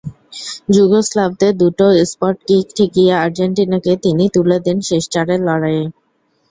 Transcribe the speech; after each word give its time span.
যুগোস্লাভদের 0.69 1.53
দুটো 1.57 1.85
স্পটকিক 2.05 2.65
ঠেকিয়ে 2.77 3.13
আর্জেন্টিনাকে 3.17 3.93
তিনি 4.03 4.25
তুলে 4.35 4.57
দেন 4.65 4.77
শেষ 4.89 5.03
চারের 5.13 5.39
লড়াইয়ে। 5.47 5.85